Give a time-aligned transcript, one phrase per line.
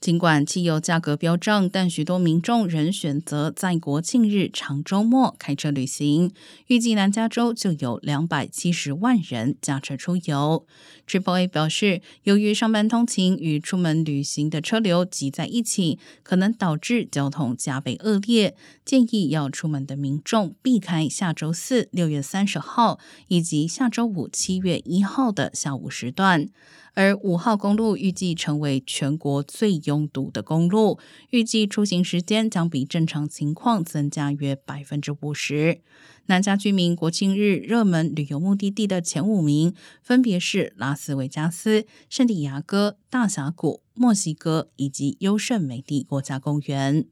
[0.00, 6.32] 尽管汽油价格飙涨，但许多民众仍选择在国庆日长周末开车旅行。
[6.68, 10.66] 预计南加州就有两百七十万人驾车出游。
[11.06, 18.56] Triple A 表示，由于上班通勤与出门旅行的车流挤在一起，可能导致交通加倍恶劣，
[18.86, 22.98] 建议要出门的民众避开下周四六月三十号
[23.28, 26.48] 以及下周五七月一号的下午时段。
[26.94, 30.98] 而五号公路预计成为全国最拥堵的公路，
[31.30, 35.80] 预计出行时间将比正常情况增加约百分之五十。
[36.26, 47.06] 南加居民国庆日热门旅游目的地的前五名分别是拉斯维加斯、圣地亚哥、大峡谷、墨西哥以及优胜美地国家公园。